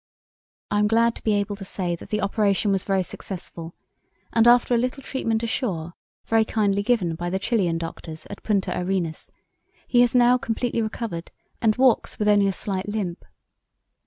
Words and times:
I 0.71 0.79
am 0.79 0.87
glad 0.87 1.13
to 1.13 1.23
be 1.23 1.35
able 1.35 1.55
to 1.57 1.63
say 1.63 1.95
that 1.95 2.09
the 2.09 2.21
operation 2.21 2.71
was 2.71 2.83
very 2.85 3.03
successful, 3.03 3.75
and 4.33 4.47
after 4.47 4.73
a 4.73 4.77
little 4.79 5.03
treatment 5.03 5.43
ashore, 5.43 5.93
very 6.25 6.43
kindly 6.43 6.81
given 6.81 7.13
by 7.13 7.29
the 7.29 7.37
Chilian 7.37 7.77
doctors 7.77 8.25
at 8.31 8.41
Punta 8.41 8.75
Arenas, 8.75 9.31
he 9.85 10.01
has 10.01 10.15
now 10.15 10.39
completely 10.39 10.81
recovered 10.81 11.29
and 11.61 11.75
walks 11.75 12.17
with 12.17 12.27
only 12.27 12.47
a 12.47 12.51
slight 12.51 12.87
limp. 12.89 13.23